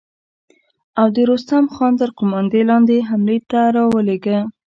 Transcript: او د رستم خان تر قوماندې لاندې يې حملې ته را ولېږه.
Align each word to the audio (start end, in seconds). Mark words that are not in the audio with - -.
او 0.99 1.07
د 1.15 1.17
رستم 1.29 1.65
خان 1.75 1.93
تر 2.01 2.09
قوماندې 2.17 2.61
لاندې 2.69 2.93
يې 2.97 3.07
حملې 3.09 3.37
ته 3.51 3.61
را 3.75 3.83
ولېږه. 3.93 4.39